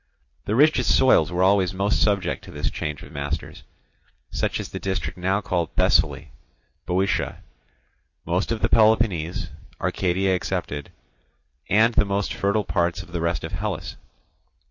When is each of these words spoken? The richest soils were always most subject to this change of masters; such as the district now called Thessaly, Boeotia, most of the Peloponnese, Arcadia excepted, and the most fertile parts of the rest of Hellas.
The 0.45 0.55
richest 0.55 0.89
soils 0.97 1.31
were 1.31 1.43
always 1.43 1.75
most 1.75 2.01
subject 2.01 2.43
to 2.45 2.51
this 2.51 2.71
change 2.71 3.03
of 3.03 3.11
masters; 3.11 3.61
such 4.31 4.59
as 4.59 4.69
the 4.69 4.79
district 4.79 5.15
now 5.15 5.41
called 5.41 5.75
Thessaly, 5.75 6.31
Boeotia, 6.87 7.43
most 8.25 8.51
of 8.51 8.61
the 8.63 8.67
Peloponnese, 8.69 9.51
Arcadia 9.79 10.33
excepted, 10.33 10.91
and 11.69 11.93
the 11.93 12.03
most 12.05 12.33
fertile 12.33 12.63
parts 12.65 13.03
of 13.03 13.11
the 13.11 13.21
rest 13.21 13.43
of 13.43 13.51
Hellas. 13.51 13.95